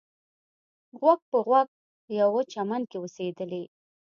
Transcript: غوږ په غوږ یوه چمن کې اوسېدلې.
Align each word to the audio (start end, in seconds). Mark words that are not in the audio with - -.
غوږ 0.99 1.19
په 1.29 1.37
غوږ 1.47 1.67
یوه 2.19 2.41
چمن 2.51 2.81
کې 2.89 2.97
اوسېدلې. 2.99 3.63